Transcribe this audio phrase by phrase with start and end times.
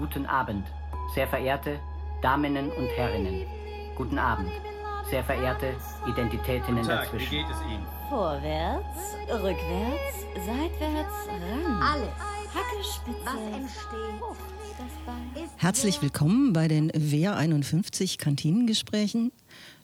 [0.00, 0.66] Guten Abend,
[1.14, 1.78] sehr verehrte
[2.22, 3.44] Daminnen und Herrinnen.
[3.96, 4.50] Guten Abend,
[5.10, 5.74] sehr verehrte
[6.06, 7.30] Identitätinnen Tag, dazwischen.
[7.30, 7.86] wie geht es Ihnen?
[8.08, 11.82] Vorwärts, rückwärts, seitwärts, ran.
[11.82, 12.08] Alles,
[12.54, 14.36] Hacke, Spitze, was entsteht, hoch,
[14.78, 15.30] das Bein.
[15.60, 19.30] Herzlich willkommen bei den WR 51 Kantinengesprächen.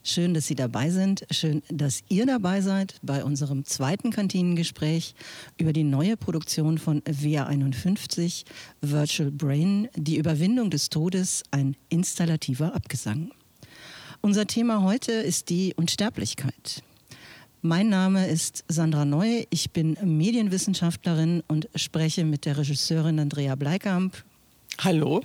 [0.03, 1.27] Schön, dass Sie dabei sind.
[1.29, 5.13] Schön, dass ihr dabei seid bei unserem zweiten Kantinengespräch
[5.59, 8.45] über die neue Produktion von WR 51,
[8.81, 13.29] Virtual Brain, die Überwindung des Todes, ein installativer Abgesang.
[14.21, 16.81] Unser Thema heute ist die Unsterblichkeit.
[17.61, 24.23] Mein Name ist Sandra Neu, ich bin Medienwissenschaftlerin und spreche mit der Regisseurin Andrea Bleikamp
[24.79, 25.23] Hallo.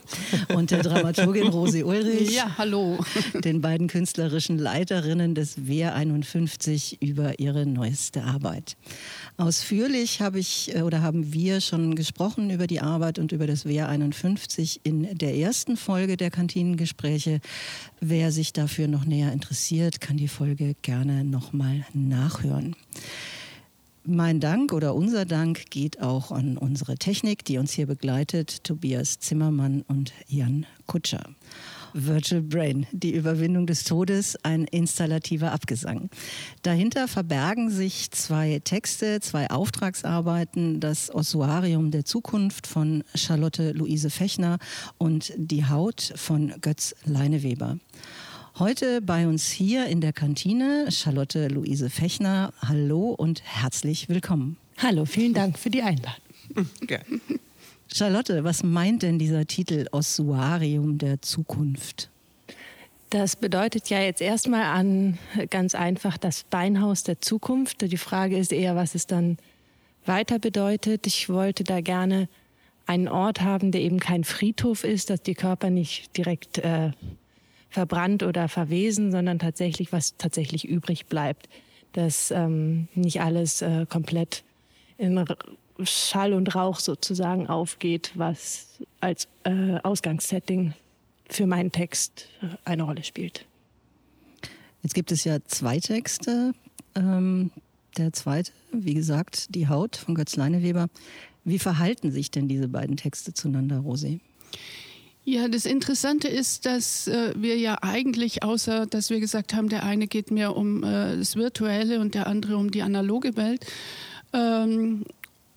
[0.55, 2.99] und der Dramaturgin Rosi Ulrich, Ja, hallo.
[3.45, 8.77] den beiden künstlerischen Leiterinnen des WR 51 über ihre neueste Arbeit.
[9.37, 13.67] Ausführlich habe ich äh, oder haben wir schon gesprochen über die Arbeit und über das
[13.67, 17.41] WR 51 in der ersten Folge der Kantinengespräche.
[18.01, 22.75] Wer sich dafür noch näher interessiert, kann die Folge gerne nochmal nachhören.
[24.05, 29.21] Mein Dank oder unser Dank geht auch an unsere Technik, die uns hier begleitet, Tobias
[29.21, 31.23] Zimmermann und Jan Kutscher.
[31.95, 36.11] Virtual Brain, die Überwindung des Todes, ein installativer Abgesang.
[36.63, 44.59] Dahinter verbergen sich zwei Texte, zwei Auftragsarbeiten, das Ossuarium der Zukunft von Charlotte Luise Fechner
[44.99, 47.79] und Die Haut von Götz Leineweber.
[48.63, 52.53] Heute bei uns hier in der Kantine Charlotte Luise Fechner.
[52.63, 54.57] Hallo und herzlich willkommen.
[54.79, 56.69] Hallo, vielen Dank für die Einladung.
[57.93, 62.09] Charlotte, was meint denn dieser Titel Ossuarium der Zukunft?
[63.11, 65.19] Das bedeutet ja jetzt erstmal an
[65.51, 67.81] ganz einfach das Beinhaus der Zukunft.
[67.91, 69.39] Die Frage ist eher, was es dann
[70.07, 71.09] weiter bedeutet.
[71.09, 72.29] Ich wollte da gerne
[72.87, 76.93] einen Ort haben, der eben kein Friedhof ist, dass die Körper nicht direkt äh,
[77.73, 81.49] verbrannt oder verwesen, sondern tatsächlich, was tatsächlich übrig bleibt.
[81.93, 84.45] Dass ähm, nicht alles äh, komplett
[84.99, 85.25] in
[85.83, 90.75] Schall und Rauch sozusagen aufgeht, was als äh, Ausgangssetting
[91.29, 93.47] für meinen Text äh, eine Rolle spielt.
[94.83, 96.53] Jetzt gibt es ja zwei Texte.
[96.95, 97.51] Ähm,
[97.97, 100.89] der zweite, wie gesagt, Die Haut von Götz Leineweber.
[101.45, 104.21] Wie verhalten sich denn diese beiden Texte zueinander, Rosi?
[105.25, 109.85] Ja, das Interessante ist, dass äh, wir ja eigentlich, außer dass wir gesagt haben, der
[109.85, 113.65] eine geht mehr um äh, das Virtuelle und der andere um die analoge Welt,
[114.33, 115.05] ähm,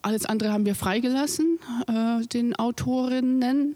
[0.03, 3.75] alles andere haben wir freigelassen, äh, den Autorinnen.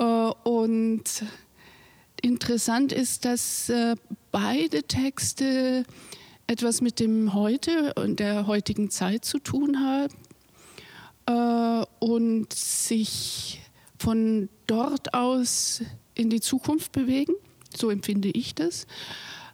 [0.00, 1.04] Äh, und
[2.20, 3.94] interessant ist, dass äh,
[4.32, 5.84] beide Texte
[6.48, 10.14] etwas mit dem Heute und der heutigen Zeit zu tun haben
[11.26, 13.60] äh, und sich
[14.00, 15.82] von dort aus
[16.14, 17.34] in die Zukunft bewegen.
[17.76, 18.86] So empfinde ich das.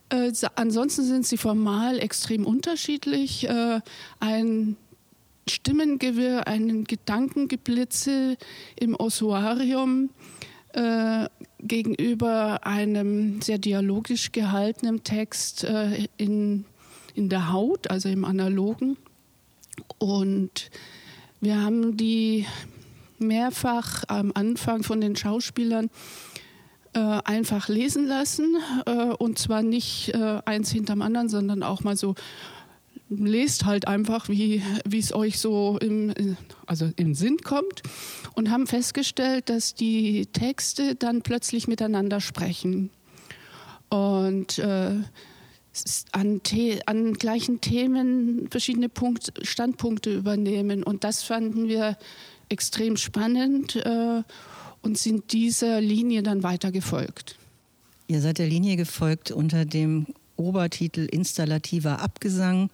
[0.09, 3.49] Äh, ansonsten sind sie formal extrem unterschiedlich.
[3.49, 3.81] Äh,
[4.21, 4.77] ein
[5.49, 8.37] Stimmengewirr, ein Gedankengeblitze
[8.79, 10.11] im Ossuarium
[10.75, 11.29] äh,
[11.59, 16.65] gegenüber einem sehr dialogisch gehaltenen Text äh, in,
[17.15, 18.97] in der Haut, also im Analogen.
[19.99, 20.71] Und
[21.41, 22.47] wir haben die
[23.21, 25.91] mehrfach am Anfang von den Schauspielern
[26.95, 28.57] äh, einfach lesen lassen.
[28.87, 32.15] Äh, und zwar nicht äh, eins hinterm anderen, sondern auch mal so,
[33.09, 34.63] lest halt einfach, wie
[34.93, 37.83] es euch so im, also im Sinn kommt.
[38.35, 42.91] Und haben festgestellt, dass die Texte dann plötzlich miteinander sprechen.
[43.89, 44.95] Und äh,
[46.13, 46.41] an,
[46.87, 50.83] an, gleichen Themen verschiedene Punkt, Standpunkte übernehmen.
[50.83, 51.97] Und das fanden wir
[52.49, 54.23] extrem spannend äh,
[54.83, 57.37] und sind dieser Linie dann weiter gefolgt.
[58.09, 60.07] Ihr seid der Linie gefolgt unter dem
[60.37, 62.71] Obertitel Installativer Abgesang.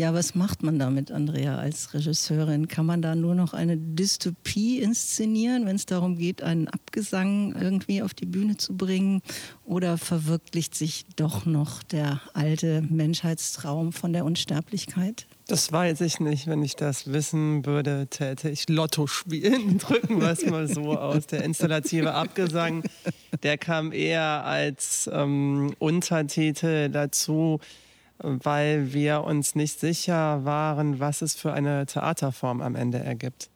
[0.00, 2.68] Ja, was macht man damit, Andrea, als Regisseurin?
[2.68, 8.00] Kann man da nur noch eine Dystopie inszenieren, wenn es darum geht, einen Abgesang irgendwie
[8.00, 9.20] auf die Bühne zu bringen?
[9.62, 15.26] Oder verwirklicht sich doch noch der alte Menschheitstraum von der Unsterblichkeit?
[15.48, 16.46] Das weiß ich nicht.
[16.46, 19.76] Wenn ich das wissen würde, täte ich Lotto spielen.
[19.86, 21.26] Drücken wir es mal so aus.
[21.26, 22.84] Der installative Abgesang,
[23.42, 27.60] der kam eher als ähm, Untertitel dazu,
[28.22, 33.50] weil wir uns nicht sicher waren, was es für eine Theaterform am Ende ergibt.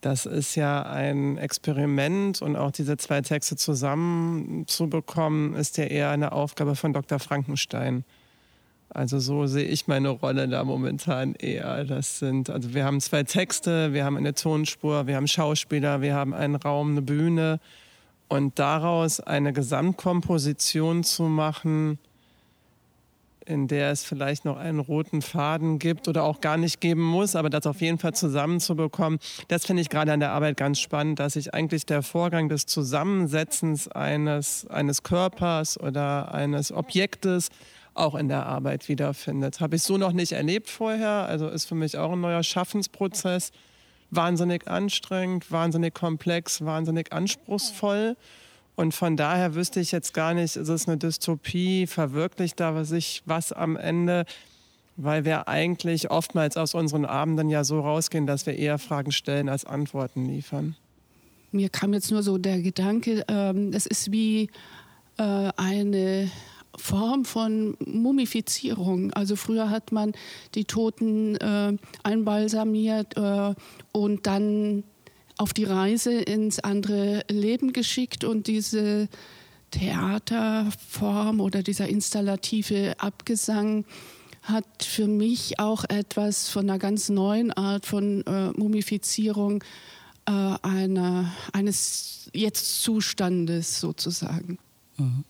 [0.00, 6.32] Das ist ja ein Experiment und auch diese zwei Texte zusammenzubekommen, ist ja eher eine
[6.32, 7.18] Aufgabe von Dr.
[7.18, 8.04] Frankenstein.
[8.90, 11.84] Also so sehe ich meine Rolle da momentan eher.
[11.84, 16.14] Das sind, also wir haben zwei Texte, wir haben eine Tonspur, wir haben Schauspieler, wir
[16.14, 17.60] haben einen Raum, eine Bühne.
[18.28, 21.98] Und daraus eine Gesamtkomposition zu machen,
[23.48, 27.34] in der es vielleicht noch einen roten Faden gibt oder auch gar nicht geben muss,
[27.34, 29.18] aber das auf jeden Fall zusammenzubekommen,
[29.48, 32.66] das finde ich gerade an der Arbeit ganz spannend, dass sich eigentlich der Vorgang des
[32.66, 37.48] Zusammensetzens eines, eines Körpers oder eines Objektes
[37.94, 39.60] auch in der Arbeit wiederfindet.
[39.60, 43.50] Habe ich so noch nicht erlebt vorher, also ist für mich auch ein neuer Schaffensprozess.
[44.10, 48.16] Wahnsinnig anstrengend, wahnsinnig komplex, wahnsinnig anspruchsvoll.
[48.78, 53.24] Und von daher wüsste ich jetzt gar nicht, ist es eine Dystopie, verwirklicht da sich
[53.26, 54.24] was am Ende,
[54.96, 59.48] weil wir eigentlich oftmals aus unseren Abenden ja so rausgehen, dass wir eher Fragen stellen
[59.48, 60.76] als Antworten liefern.
[61.50, 64.48] Mir kam jetzt nur so der Gedanke, ähm, es ist wie
[65.16, 66.30] äh, eine
[66.76, 69.12] Form von Mumifizierung.
[69.12, 70.12] Also früher hat man
[70.54, 73.54] die Toten äh, einbalsamiert äh,
[73.90, 74.84] und dann
[75.38, 79.08] auf die Reise ins andere Leben geschickt und diese
[79.70, 83.84] Theaterform oder dieser installative Abgesang
[84.42, 89.62] hat für mich auch etwas von einer ganz neuen Art von äh, Mumifizierung
[90.26, 94.58] äh, einer, eines Jetzt-Zustandes sozusagen.
[94.96, 95.24] Mhm.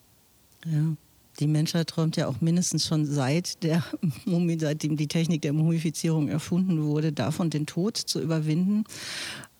[0.64, 0.96] Ja.
[1.40, 3.84] Die Menschheit träumt ja auch mindestens schon seit der
[4.58, 8.84] seitdem die Technik der Mumifizierung erfunden wurde, davon den Tod zu überwinden.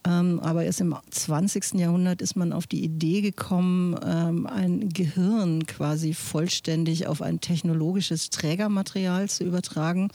[0.09, 1.75] Ähm, aber erst im 20.
[1.75, 8.31] Jahrhundert ist man auf die Idee gekommen, ähm, ein Gehirn quasi vollständig auf ein technologisches
[8.31, 10.09] Trägermaterial zu übertragen.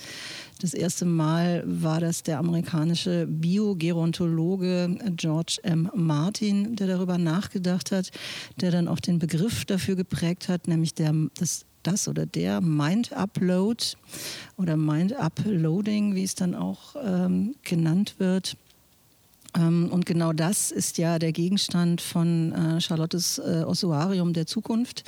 [0.61, 5.91] Das erste Mal war das der amerikanische Biogerontologe George M.
[5.93, 8.09] Martin, der darüber nachgedacht hat,
[8.59, 13.13] der dann auch den Begriff dafür geprägt hat, nämlich der, das das oder der Mind
[13.13, 13.83] Upload
[14.57, 18.57] oder Mind Uploading, wie es dann auch ähm, genannt wird.
[19.55, 25.03] Ähm, und genau das ist ja der Gegenstand von äh, Charlottes äh, Ossuarium der Zukunft.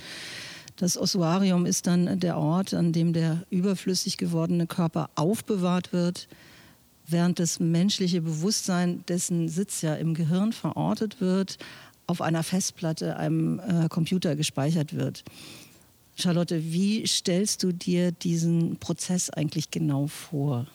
[0.78, 6.28] Das Ossuarium ist dann der Ort, an dem der überflüssig gewordene Körper aufbewahrt wird,
[7.08, 11.58] während das menschliche Bewusstsein, dessen Sitz ja im Gehirn verortet wird,
[12.08, 15.24] auf einer Festplatte, einem äh, Computer gespeichert wird.
[16.18, 20.68] Charlotte, wie stellst du dir diesen Prozess eigentlich genau vor?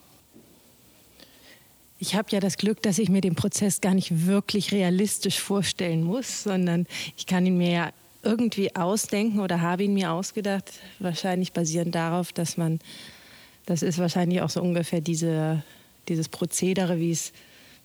[2.03, 6.01] Ich habe ja das Glück, dass ich mir den Prozess gar nicht wirklich realistisch vorstellen
[6.01, 7.91] muss, sondern ich kann ihn mir ja
[8.23, 10.65] irgendwie ausdenken oder habe ihn mir ausgedacht,
[10.97, 12.79] wahrscheinlich basierend darauf, dass man,
[13.67, 15.61] das ist wahrscheinlich auch so ungefähr diese,
[16.07, 17.33] dieses Prozedere, wie es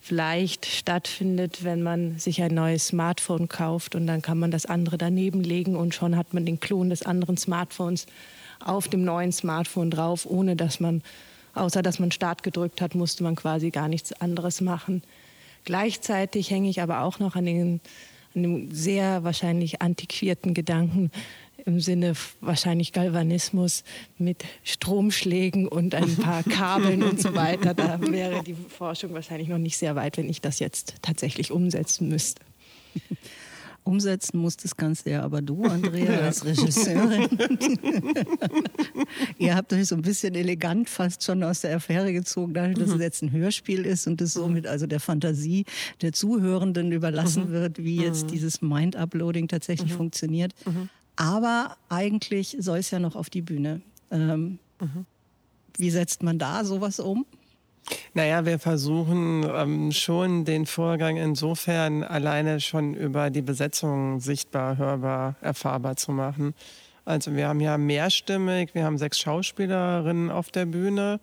[0.00, 4.96] vielleicht stattfindet, wenn man sich ein neues Smartphone kauft und dann kann man das andere
[4.96, 8.06] daneben legen und schon hat man den Klon des anderen Smartphones
[8.64, 11.02] auf dem neuen Smartphone drauf, ohne dass man
[11.56, 15.02] Außer dass man Start gedrückt hat, musste man quasi gar nichts anderes machen.
[15.64, 17.80] Gleichzeitig hänge ich aber auch noch an, den,
[18.34, 21.10] an dem sehr wahrscheinlich antiquierten Gedanken
[21.64, 23.82] im Sinne wahrscheinlich Galvanismus
[24.18, 27.74] mit Stromschlägen und ein paar Kabeln und so weiter.
[27.74, 32.08] Da wäre die Forschung wahrscheinlich noch nicht sehr weit, wenn ich das jetzt tatsächlich umsetzen
[32.08, 32.42] müsste.
[33.86, 37.28] Umsetzen muss das Ganze ja aber du, Andrea, als Regisseurin.
[39.38, 42.88] Ihr habt euch so ein bisschen elegant fast schon aus der Affäre gezogen, dadurch, dass
[42.88, 43.00] es mhm.
[43.00, 45.64] jetzt ein Hörspiel ist und es somit also der Fantasie
[46.02, 47.52] der Zuhörenden überlassen mhm.
[47.52, 48.30] wird, wie jetzt mhm.
[48.32, 50.52] dieses Mind-Uploading tatsächlich funktioniert.
[51.16, 53.80] Aber eigentlich soll es ja noch auf die Bühne.
[54.10, 54.58] Ähm,
[55.78, 57.24] wie setzt man da sowas um?
[58.14, 65.36] Naja, wir versuchen ähm, schon den Vorgang insofern alleine schon über die Besetzung sichtbar, hörbar,
[65.40, 66.54] erfahrbar zu machen.
[67.04, 71.20] Also wir haben ja mehrstimmig, wir haben sechs Schauspielerinnen auf der Bühne.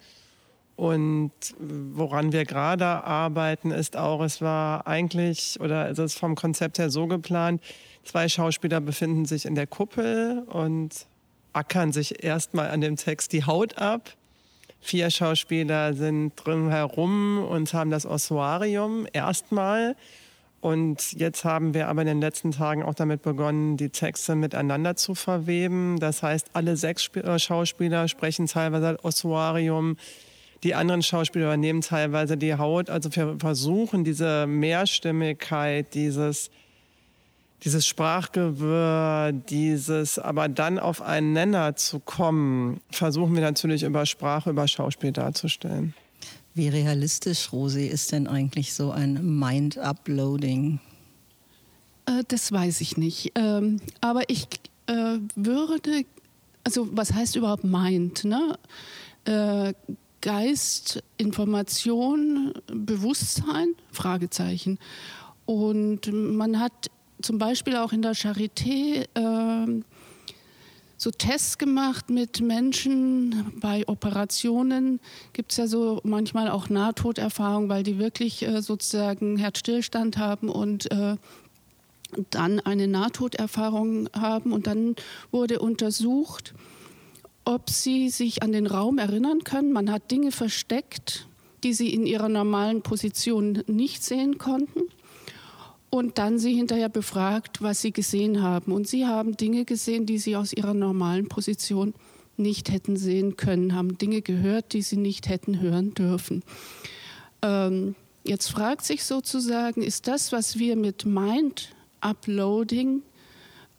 [0.75, 6.79] Und woran wir gerade arbeiten, ist auch, es war eigentlich, oder es ist vom Konzept
[6.79, 7.61] her so geplant,
[8.03, 11.05] zwei Schauspieler befinden sich in der Kuppel und
[11.51, 14.15] ackern sich erstmal an dem Text die Haut ab
[14.85, 19.95] Vier Schauspieler sind drumherum und haben das Ossuarium erstmal.
[20.59, 24.97] Und jetzt haben wir aber in den letzten Tagen auch damit begonnen, die Texte miteinander
[24.97, 25.99] zu verweben.
[26.01, 29.95] Das heißt, alle sechs äh, Schauspieler sprechen teilweise Ossuarium.
[30.63, 32.89] Die anderen Schauspieler übernehmen teilweise die Haut.
[32.89, 36.51] Also wir versuchen diese Mehrstimmigkeit, dieses
[37.63, 44.49] dieses Sprachgewirr, dieses aber dann auf einen Nenner zu kommen, versuchen wir natürlich über Sprache,
[44.49, 45.93] über Schauspiel darzustellen.
[46.53, 50.79] Wie realistisch, Rosi, ist denn eigentlich so ein Mind-Uploading?
[52.05, 53.31] Äh, das weiß ich nicht.
[53.35, 54.47] Ähm, aber ich
[54.87, 56.05] äh, würde
[56.63, 58.25] also was heißt überhaupt Mind?
[58.25, 58.57] Ne?
[59.25, 59.73] Äh,
[60.21, 63.75] Geist, Information, Bewusstsein?
[63.91, 64.79] Fragezeichen.
[65.45, 66.89] Und man hat
[67.23, 69.81] zum Beispiel auch in der Charité äh,
[70.97, 74.99] so Tests gemacht mit Menschen bei Operationen.
[75.33, 80.91] Gibt es ja so manchmal auch Nahtoderfahrungen, weil die wirklich äh, sozusagen Herzstillstand haben und
[80.91, 81.17] äh,
[82.29, 84.53] dann eine Nahtoderfahrung haben.
[84.53, 84.95] Und dann
[85.31, 86.53] wurde untersucht,
[87.43, 89.73] ob sie sich an den Raum erinnern können.
[89.73, 91.27] Man hat Dinge versteckt,
[91.63, 94.81] die sie in ihrer normalen Position nicht sehen konnten
[95.93, 98.71] und dann sie hinterher befragt, was sie gesehen haben.
[98.71, 101.93] Und sie haben Dinge gesehen, die sie aus ihrer normalen Position
[102.35, 106.41] nicht hätten sehen können, haben Dinge gehört, die sie nicht hätten hören dürfen.
[107.43, 113.03] Ähm, jetzt fragt sich sozusagen, ist das, was wir mit Mind Uploading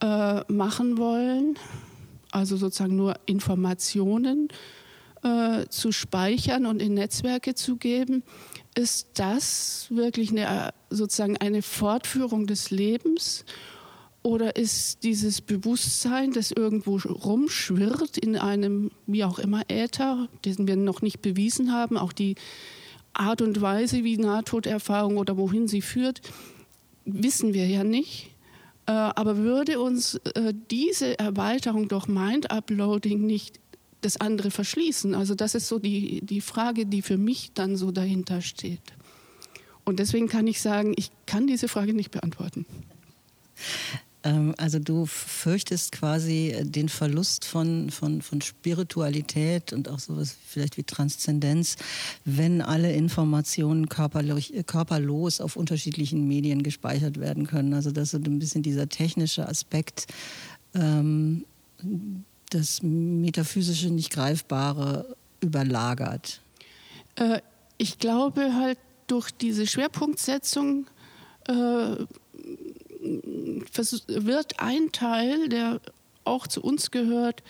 [0.00, 1.58] äh, machen wollen,
[2.30, 4.50] also sozusagen nur Informationen
[5.24, 8.22] äh, zu speichern und in Netzwerke zu geben,
[8.74, 13.44] ist das wirklich eine, sozusagen eine Fortführung des Lebens?
[14.22, 20.76] Oder ist dieses Bewusstsein, das irgendwo rumschwirrt in einem, wie auch immer, Äther, den wir
[20.76, 22.36] noch nicht bewiesen haben, auch die
[23.12, 26.22] Art und Weise, wie Nahtoderfahrung oder wohin sie führt,
[27.04, 28.30] wissen wir ja nicht.
[28.86, 33.60] Äh, aber würde uns äh, diese Erweiterung durch Mind-Uploading nicht
[34.04, 35.14] das andere verschließen?
[35.14, 38.80] Also das ist so die, die Frage, die für mich dann so dahinter steht.
[39.84, 42.66] Und deswegen kann ich sagen, ich kann diese Frage nicht beantworten.
[44.24, 50.76] Ähm, also du fürchtest quasi den Verlust von, von, von Spiritualität und auch sowas vielleicht
[50.76, 51.76] wie Transzendenz,
[52.24, 57.74] wenn alle Informationen körperlos, körperlos auf unterschiedlichen Medien gespeichert werden können.
[57.74, 60.06] Also das ist ein bisschen dieser technische Aspekt.
[60.74, 61.44] Ähm,
[62.54, 66.40] das Metaphysische, nicht Greifbare überlagert?
[67.16, 67.40] Äh,
[67.78, 70.86] ich glaube halt durch diese Schwerpunktsetzung
[71.48, 71.96] äh,
[74.06, 75.80] wird ein Teil, der
[76.24, 77.42] auch zu uns gehört,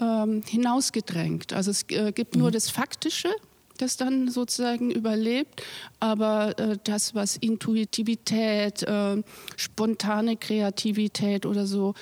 [0.00, 1.52] ähm, hinausgedrängt.
[1.52, 2.52] Also es äh, gibt nur mhm.
[2.52, 3.30] das Faktische,
[3.78, 5.62] das dann sozusagen überlebt,
[6.00, 9.22] aber äh, das, was Intuitivität, äh,
[9.56, 11.94] spontane Kreativität oder so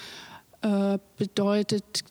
[0.63, 2.05] äh, bedeutet,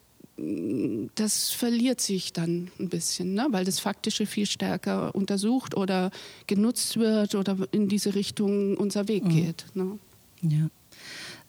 [1.15, 3.47] das verliert sich dann ein bisschen, ne?
[3.51, 6.11] weil das Faktische viel stärker untersucht oder
[6.47, 9.29] genutzt wird oder in diese Richtung unser Weg mhm.
[9.29, 9.65] geht.
[9.73, 9.99] Ne?
[10.41, 10.69] Ja.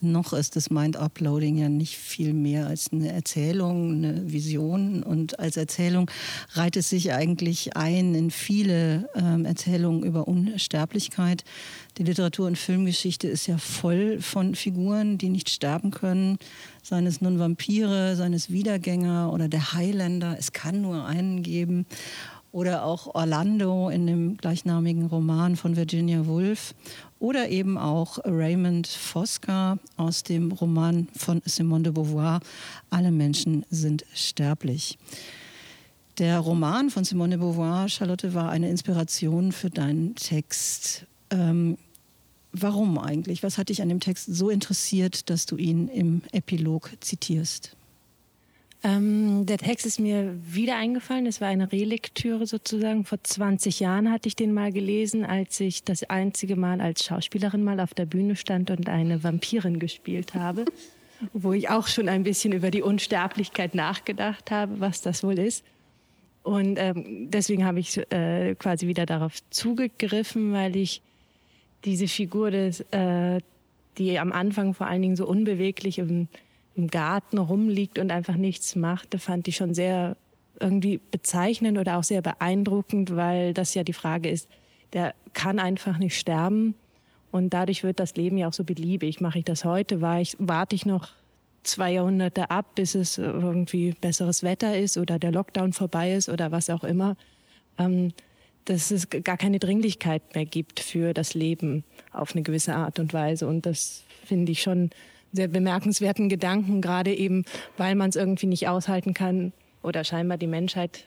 [0.03, 5.03] Noch ist das Mind-Uploading ja nicht viel mehr als eine Erzählung, eine Vision.
[5.03, 6.11] Und als Erzählung
[6.53, 11.45] reiht es sich eigentlich ein in viele ähm, Erzählungen über Unsterblichkeit.
[11.99, 16.39] Die Literatur- und Filmgeschichte ist ja voll von Figuren, die nicht sterben können,
[16.83, 20.35] seien es nun Vampire, seien es Wiedergänger oder der Highlander.
[20.39, 21.85] Es kann nur einen geben.
[22.53, 26.75] Oder auch Orlando in dem gleichnamigen Roman von Virginia Woolf.
[27.21, 32.41] Oder eben auch Raymond Fosca aus dem Roman von Simone de Beauvoir,
[32.89, 34.99] Alle Menschen sind sterblich.
[36.19, 41.07] Der Roman von Simone de Beauvoir, Charlotte, war eine Inspiration für deinen Text.
[41.31, 41.79] Ähm,
[42.53, 43.43] warum eigentlich?
[43.43, 47.77] Was hat dich an dem Text so interessiert, dass du ihn im Epilog zitierst?
[48.83, 51.27] Ähm, der Text ist mir wieder eingefallen.
[51.27, 53.05] Es war eine Relektüre sozusagen.
[53.05, 57.63] Vor 20 Jahren hatte ich den mal gelesen, als ich das einzige Mal als Schauspielerin
[57.63, 60.65] mal auf der Bühne stand und eine Vampirin gespielt habe.
[61.33, 65.65] wo ich auch schon ein bisschen über die Unsterblichkeit nachgedacht habe, was das wohl ist.
[66.43, 71.03] Und ähm, deswegen habe ich äh, quasi wieder darauf zugegriffen, weil ich
[71.85, 73.41] diese Figur des, äh,
[73.99, 76.29] die am Anfang vor allen Dingen so unbeweglich im,
[76.81, 80.17] im Garten rumliegt und einfach nichts macht, fand ich schon sehr
[80.59, 84.49] irgendwie bezeichnend oder auch sehr beeindruckend, weil das ja die Frage ist,
[84.93, 86.75] der kann einfach nicht sterben
[87.31, 89.21] und dadurch wird das Leben ja auch so beliebig.
[89.21, 91.09] Mache ich das heute, war ich, warte ich noch
[91.63, 96.51] zwei Jahrhunderte ab, bis es irgendwie besseres Wetter ist oder der Lockdown vorbei ist oder
[96.51, 97.17] was auch immer.
[97.79, 98.13] Ähm,
[98.65, 101.83] dass es gar keine Dringlichkeit mehr gibt für das Leben
[102.13, 103.47] auf eine gewisse Art und Weise.
[103.47, 104.91] Und das finde ich schon
[105.33, 107.45] sehr bemerkenswerten Gedanken, gerade eben,
[107.77, 111.05] weil man es irgendwie nicht aushalten kann oder scheinbar die Menschheit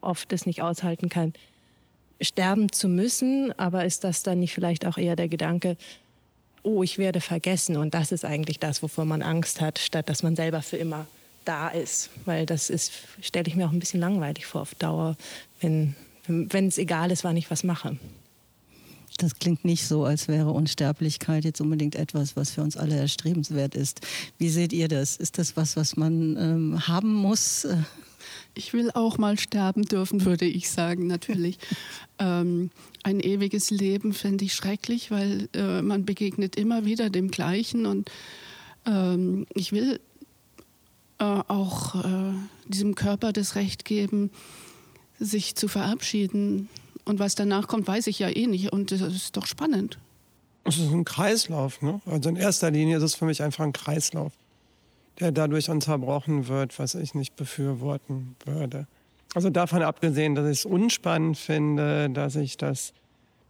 [0.00, 1.32] oft es nicht aushalten kann,
[2.20, 3.52] sterben zu müssen.
[3.58, 5.76] Aber ist das dann nicht vielleicht auch eher der Gedanke,
[6.62, 10.22] oh, ich werde vergessen und das ist eigentlich das, wovor man Angst hat, statt dass
[10.22, 11.06] man selber für immer
[11.44, 12.10] da ist.
[12.24, 15.16] Weil das ist, stelle ich mir auch ein bisschen langweilig vor auf Dauer,
[15.60, 15.94] wenn
[16.26, 17.96] wenn es egal ist, wann ich was mache.
[19.18, 23.74] Das klingt nicht so, als wäre Unsterblichkeit jetzt unbedingt etwas, was für uns alle erstrebenswert
[23.76, 24.00] ist.
[24.38, 25.16] Wie seht ihr das?
[25.16, 27.66] Ist das was, was man ähm, haben muss?
[28.56, 31.58] Ich will auch mal sterben dürfen, würde ich sagen, natürlich.
[32.20, 32.70] ähm,
[33.02, 38.10] ein ewiges Leben fände ich schrecklich, weil äh, man begegnet immer wieder dem Gleichen und
[38.86, 40.00] ähm, ich will
[41.18, 42.32] äh, auch äh,
[42.66, 44.30] diesem Körper das Recht geben,
[45.18, 46.68] sich zu verabschieden.
[47.04, 48.72] Und was danach kommt, weiß ich ja eh nicht.
[48.72, 49.98] Und das ist doch spannend.
[50.64, 51.82] Es ist ein Kreislauf.
[51.82, 52.00] Ne?
[52.06, 54.32] Also in erster Linie ist es für mich einfach ein Kreislauf,
[55.20, 58.86] der dadurch unterbrochen wird, was ich nicht befürworten würde.
[59.34, 62.94] Also davon abgesehen, dass ich es unspannend finde, dass ich das,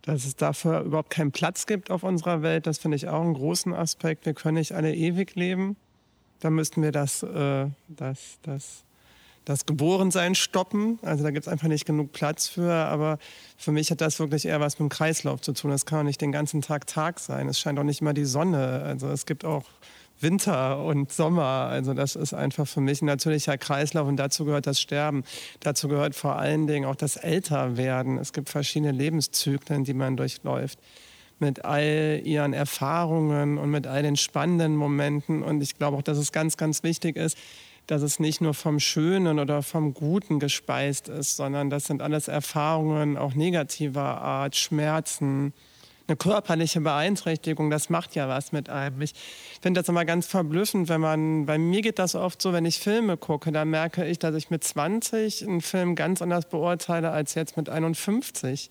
[0.03, 3.35] dass es dafür überhaupt keinen Platz gibt auf unserer Welt, das finde ich auch einen
[3.35, 4.27] großen Aspekt.
[4.27, 5.77] Wir können nicht alle ewig leben.
[6.41, 8.85] Da müssten wir das, äh, das, das
[9.45, 10.99] das Geborensein stoppen.
[11.03, 12.73] Also da gibt es einfach nicht genug Platz für.
[12.73, 13.19] Aber
[13.57, 15.71] für mich hat das wirklich eher was mit dem Kreislauf zu tun.
[15.71, 17.49] Das kann auch nicht den ganzen Tag Tag sein.
[17.49, 18.83] Es scheint auch nicht immer die Sonne.
[18.85, 19.65] Also es gibt auch
[20.21, 21.69] Winter und Sommer.
[21.71, 25.25] Also das ist einfach für mich ein natürlicher Kreislauf und dazu gehört das Sterben.
[25.61, 28.19] Dazu gehört vor allen Dingen auch das Älterwerden.
[28.19, 30.79] Es gibt verschiedene Lebenszyklen, die man durchläuft
[31.41, 35.43] mit all ihren Erfahrungen und mit all den spannenden Momenten.
[35.43, 37.37] Und ich glaube auch, dass es ganz, ganz wichtig ist,
[37.87, 42.29] dass es nicht nur vom Schönen oder vom Guten gespeist ist, sondern das sind alles
[42.29, 45.53] Erfahrungen auch negativer Art, Schmerzen,
[46.07, 49.01] eine körperliche Beeinträchtigung, das macht ja was mit einem.
[49.01, 49.15] Ich
[49.63, 52.79] finde das immer ganz verblüffend, wenn man, bei mir geht das oft so, wenn ich
[52.79, 57.35] Filme gucke, da merke ich, dass ich mit 20 einen Film ganz anders beurteile als
[57.35, 58.71] jetzt mit 51.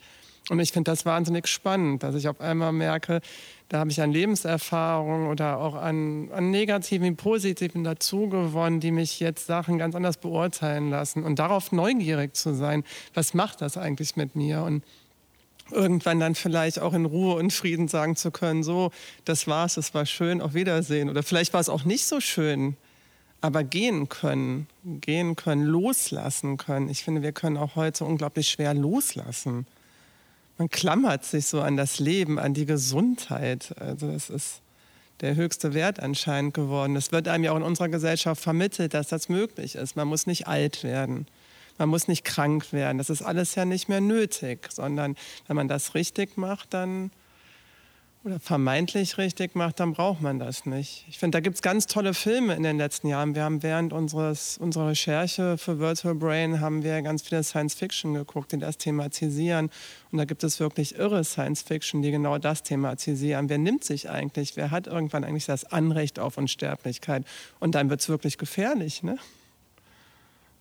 [0.49, 3.21] Und ich finde das wahnsinnig spannend, dass ich auf einmal merke,
[3.69, 9.47] da habe ich an Lebenserfahrung oder auch an, an negativen positiven dazugewonnen, die mich jetzt
[9.47, 11.23] Sachen ganz anders beurteilen lassen.
[11.23, 12.83] Und darauf neugierig zu sein,
[13.13, 14.63] was macht das eigentlich mit mir?
[14.63, 14.83] Und
[15.71, 18.91] irgendwann dann vielleicht auch in Ruhe und Frieden sagen zu können, so,
[19.23, 21.09] das war's, es war schön, auf Wiedersehen.
[21.09, 22.75] Oder vielleicht war es auch nicht so schön,
[23.39, 26.89] aber gehen können, gehen können, loslassen können.
[26.89, 29.65] Ich finde, wir können auch heute unglaublich schwer loslassen
[30.57, 33.73] man klammert sich so an das Leben, an die Gesundheit.
[33.79, 34.61] Also das ist
[35.21, 36.95] der höchste Wert anscheinend geworden.
[36.95, 39.95] Es wird einem ja auch in unserer Gesellschaft vermittelt, dass das möglich ist.
[39.95, 41.27] Man muss nicht alt werden.
[41.77, 42.97] Man muss nicht krank werden.
[42.97, 45.15] Das ist alles ja nicht mehr nötig, sondern
[45.47, 47.11] wenn man das richtig macht, dann
[48.25, 51.05] oder vermeintlich richtig macht, dann braucht man das nicht.
[51.09, 53.35] Ich finde, da gibt es ganz tolle Filme in den letzten Jahren.
[53.35, 58.13] Wir haben während unseres, unserer Recherche für Virtual Brain haben wir ganz viele Science Fiction
[58.13, 59.69] geguckt, die das thematisieren.
[60.11, 63.49] Und da gibt es wirklich irre Science Fiction, die genau das thematisieren.
[63.49, 64.55] Wer nimmt sich eigentlich?
[64.55, 67.25] Wer hat irgendwann eigentlich das Anrecht auf Unsterblichkeit?
[67.59, 69.03] Und dann wird es wirklich gefährlich.
[69.03, 69.17] Ne?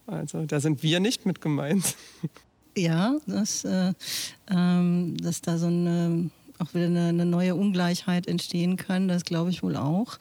[0.09, 1.95] Also da sind wir nicht mit gemeint.
[2.77, 3.93] Ja, dass, äh,
[4.51, 6.31] ähm, dass da so eine
[6.63, 9.09] auch wieder eine, eine neue Ungleichheit entstehen kann.
[9.09, 10.19] Das glaube ich wohl auch.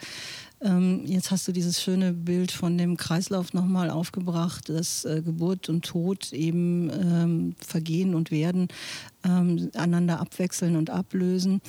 [0.63, 5.69] Ähm, jetzt hast du dieses schöne Bild von dem Kreislauf nochmal aufgebracht, dass äh, Geburt
[5.69, 8.67] und Tod eben ähm, Vergehen und Werden
[9.25, 11.61] ähm, einander abwechseln und ablösen.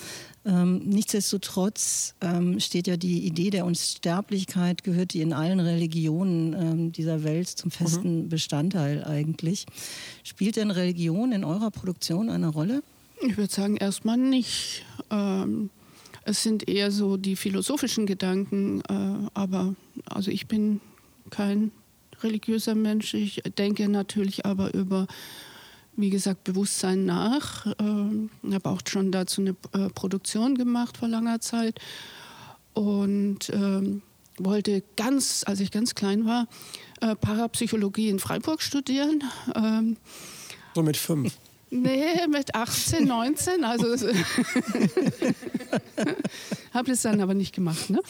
[0.45, 6.93] Ähm, nichtsdestotrotz ähm, steht ja die Idee der Unsterblichkeit, gehört die in allen Religionen ähm,
[6.93, 8.29] dieser Welt zum festen mhm.
[8.29, 9.65] Bestandteil eigentlich.
[10.23, 12.83] Spielt denn Religion in eurer Produktion eine Rolle?
[13.25, 14.85] Ich würde sagen, erstmal nicht.
[15.11, 15.71] Ähm,
[16.25, 19.75] es sind eher so die philosophischen Gedanken, äh, aber
[20.07, 20.81] also ich bin
[21.31, 21.73] kein
[22.23, 23.15] religiöser Mensch.
[23.15, 25.07] Ich denke natürlich aber über,
[25.97, 27.67] wie gesagt, Bewusstsein nach.
[27.79, 31.81] Ähm, ich habe auch schon dazu eine äh, Produktion gemacht vor langer Zeit
[32.75, 34.03] und ähm,
[34.39, 36.49] wollte ganz, als ich ganz klein war,
[37.01, 39.23] äh, Parapsychologie in Freiburg studieren.
[39.55, 39.97] Ähm,
[40.75, 41.37] so mit fünf.
[41.75, 43.65] Nee, mit 18, 19.
[43.65, 43.87] Also
[46.75, 47.89] habe das dann aber nicht gemacht.
[47.89, 48.03] Ne?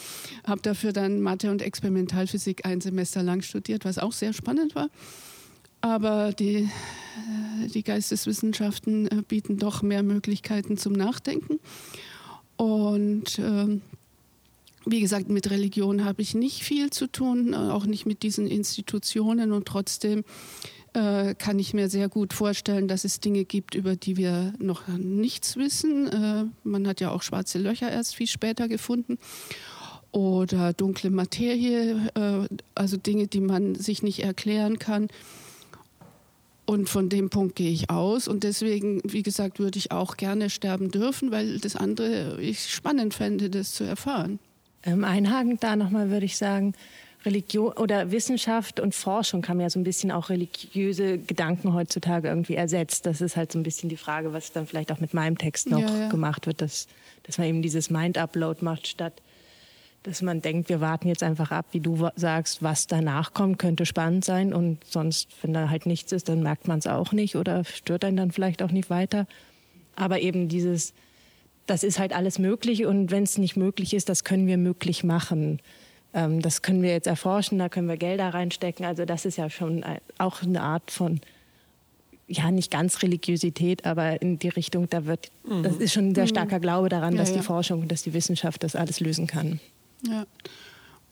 [0.44, 4.88] Habe dafür dann Mathe und Experimentalphysik ein Semester lang studiert, was auch sehr spannend war.
[5.80, 11.60] Aber die, äh, die Geisteswissenschaften äh, bieten doch mehr Möglichkeiten zum Nachdenken.
[12.56, 13.80] Und ähm,
[14.84, 18.48] wie gesagt, mit Religion habe ich nicht viel zu tun, äh, auch nicht mit diesen
[18.48, 19.52] Institutionen.
[19.52, 20.24] Und trotzdem
[20.94, 24.88] äh, kann ich mir sehr gut vorstellen, dass es Dinge gibt, über die wir noch
[24.88, 26.06] nichts wissen.
[26.08, 29.18] Äh, man hat ja auch schwarze Löcher erst viel später gefunden
[30.12, 35.08] oder dunkle Materie, äh, also Dinge, die man sich nicht erklären kann.
[36.64, 38.28] Und von dem Punkt gehe ich aus.
[38.28, 43.14] Und deswegen, wie gesagt, würde ich auch gerne sterben dürfen, weil das andere ich spannend
[43.14, 44.38] fände, das zu erfahren.
[44.84, 46.74] Ähm, einhagend da nochmal würde ich sagen,
[47.24, 52.56] Religion oder Wissenschaft und Forschung haben ja so ein bisschen auch religiöse Gedanken heutzutage irgendwie
[52.56, 53.06] ersetzt.
[53.06, 55.70] Das ist halt so ein bisschen die Frage, was dann vielleicht auch mit meinem Text
[55.70, 56.08] noch Ja, ja.
[56.08, 56.88] gemacht wird, dass,
[57.22, 59.22] dass man eben dieses Mind-Upload macht, statt
[60.02, 63.86] dass man denkt, wir warten jetzt einfach ab, wie du sagst, was danach kommt, könnte
[63.86, 67.36] spannend sein und sonst, wenn da halt nichts ist, dann merkt man es auch nicht
[67.36, 69.26] oder stört einen dann vielleicht auch nicht weiter.
[69.94, 70.92] Aber eben dieses,
[71.66, 75.04] das ist halt alles möglich und wenn es nicht möglich ist, das können wir möglich
[75.04, 75.60] machen.
[76.14, 78.84] Ähm, das können wir jetzt erforschen, da können wir Gelder reinstecken.
[78.84, 79.84] Also das ist ja schon
[80.18, 81.20] auch eine Art von,
[82.28, 85.30] ja nicht ganz Religiosität, aber in die Richtung, da wird,
[85.62, 87.36] das ist schon ein sehr starker Glaube daran, Ja, dass ja.
[87.38, 89.60] die Forschung, dass die Wissenschaft das alles lösen kann.
[90.06, 90.26] Ja.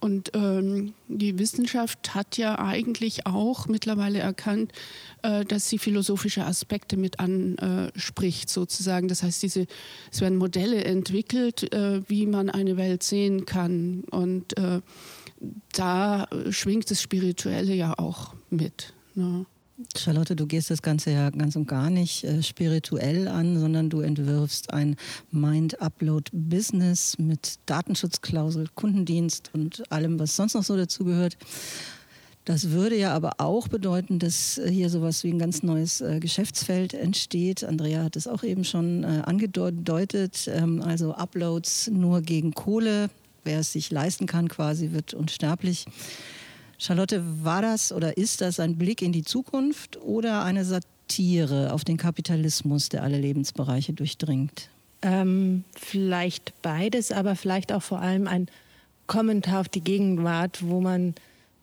[0.01, 4.73] Und ähm, die Wissenschaft hat ja eigentlich auch mittlerweile erkannt,
[5.23, 9.09] äh, dass sie philosophische Aspekte mit anspricht, sozusagen.
[9.09, 9.67] Das heißt, diese,
[10.11, 14.05] es werden Modelle entwickelt, äh, wie man eine Welt sehen kann.
[14.11, 14.81] Und äh,
[15.73, 18.95] da schwingt das Spirituelle ja auch mit.
[19.15, 19.45] Ne?
[19.97, 24.01] Charlotte, du gehst das Ganze ja ganz und gar nicht äh, spirituell an, sondern du
[24.01, 24.97] entwirfst ein
[25.31, 31.37] Mind-Upload-Business mit Datenschutzklausel, Kundendienst und allem, was sonst noch so dazugehört.
[32.45, 36.21] Das würde ja aber auch bedeuten, dass äh, hier sowas wie ein ganz neues äh,
[36.21, 37.65] Geschäftsfeld entsteht.
[37.65, 40.49] Andrea hat es auch eben schon äh, angedeutet.
[40.53, 43.11] Ähm, also Uploads nur gegen Kohle.
[43.45, 45.87] Wer es sich leisten kann, quasi wird unsterblich.
[46.81, 51.85] Charlotte, war das oder ist das ein Blick in die Zukunft oder eine Satire auf
[51.85, 54.71] den Kapitalismus, der alle Lebensbereiche durchdringt?
[55.03, 58.49] Ähm, vielleicht beides, aber vielleicht auch vor allem ein
[59.07, 61.15] Kommentar auf die Gegenwart, wo man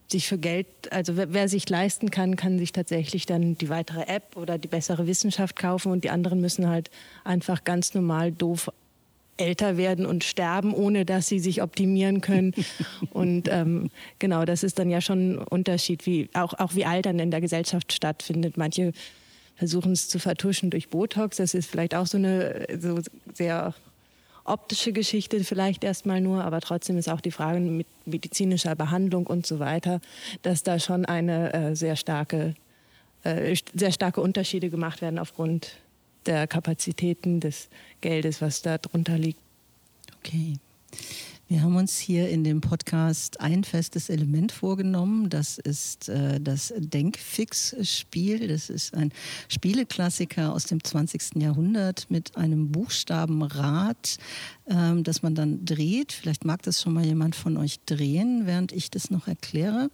[0.07, 4.03] sich für Geld, also wer, wer sich leisten kann, kann sich tatsächlich dann die weitere
[4.03, 6.91] App oder die bessere Wissenschaft kaufen und die anderen müssen halt
[7.23, 8.71] einfach ganz normal doof
[9.37, 12.53] älter werden und sterben, ohne dass sie sich optimieren können.
[13.11, 17.19] und ähm, genau, das ist dann ja schon ein Unterschied, wie auch, auch wie Altern
[17.19, 18.57] in der Gesellschaft stattfindet.
[18.57, 18.91] Manche
[19.55, 21.37] versuchen es zu vertuschen durch Botox.
[21.37, 22.99] Das ist vielleicht auch so eine so
[23.33, 23.73] sehr
[24.47, 29.45] optische Geschichte vielleicht erstmal nur, aber trotzdem ist auch die Frage mit medizinischer Behandlung und
[29.45, 29.99] so weiter,
[30.41, 32.55] dass da schon eine äh, sehr starke,
[33.23, 35.73] äh, sehr starke Unterschiede gemacht werden aufgrund
[36.25, 37.69] der Kapazitäten des
[38.01, 39.39] Geldes, was da drunter liegt.
[40.19, 40.55] Okay.
[41.49, 45.29] Wir haben uns hier in dem Podcast ein festes Element vorgenommen.
[45.29, 48.49] Das ist äh, das Denkfix-Spiel.
[48.49, 49.13] Das ist ein
[49.47, 51.37] Spieleklassiker aus dem 20.
[51.41, 54.17] Jahrhundert mit einem Buchstabenrad,
[54.69, 56.11] ähm, das man dann dreht.
[56.11, 59.89] Vielleicht mag das schon mal jemand von euch drehen, während ich das noch erkläre.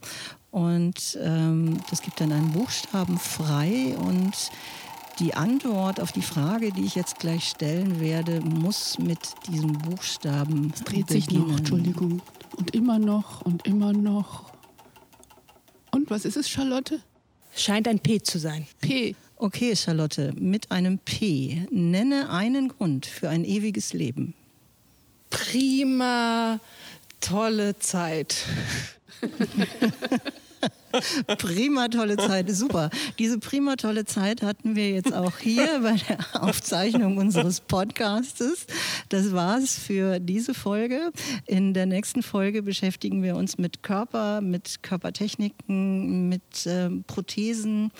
[0.50, 4.34] Und ähm, das gibt dann einen Buchstaben frei und
[5.18, 10.72] die Antwort auf die Frage, die ich jetzt gleich stellen werde, muss mit diesem Buchstaben
[10.84, 11.48] Dreht sich beginnen.
[11.48, 12.22] noch, Entschuldigung.
[12.56, 14.52] Und immer noch und immer noch.
[15.90, 17.00] Und was ist es, Charlotte?
[17.56, 18.66] Scheint ein P zu sein.
[18.80, 19.14] P.
[19.36, 21.66] Okay, Charlotte, mit einem P.
[21.70, 24.34] Nenne einen Grund für ein ewiges Leben.
[25.30, 26.60] Prima,
[27.20, 28.44] tolle Zeit.
[31.38, 32.90] Prima tolle Zeit, super.
[33.18, 38.66] Diese prima tolle Zeit hatten wir jetzt auch hier bei der Aufzeichnung unseres Podcastes.
[39.08, 41.10] Das war's für diese Folge.
[41.46, 47.90] In der nächsten Folge beschäftigen wir uns mit Körper, mit Körpertechniken, mit ähm, Prothesen.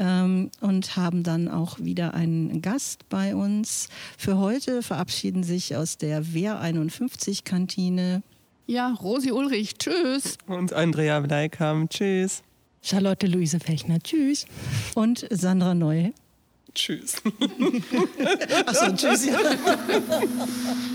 [0.00, 3.88] Ähm, und haben dann auch wieder einen Gast bei uns.
[4.18, 8.24] Für heute verabschieden sich aus der Wehr 51 Kantine
[8.66, 9.74] Ja, Rosi Ulrich.
[9.78, 10.38] Tschüss.
[10.46, 11.88] Und Andrea Bleikam.
[11.88, 12.42] Tschüss.
[12.82, 14.46] Charlotte Luise Fechner, tschüss.
[14.94, 16.10] und Sandra Neu.
[16.74, 17.22] Tschüss.
[18.66, 19.26] Achso, tschüss.
[19.26, 19.38] Ja.